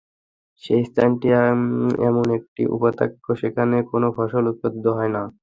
সে 0.63 0.75
স্থানটি 0.87 1.27
এমন 2.07 2.25
একটি 2.37 2.61
উপত্যকা, 2.75 3.07
যেখানে 3.41 3.75
কোন 3.89 4.03
ফসল 4.15 4.43
উৎপাদিত 4.51 4.85
হয় 4.97 5.11
না। 5.15 5.21